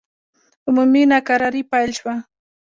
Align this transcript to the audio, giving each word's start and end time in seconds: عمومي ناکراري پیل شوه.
عمومي 0.67 1.03
ناکراري 1.11 1.61
پیل 1.71 1.89
شوه. 1.99 2.15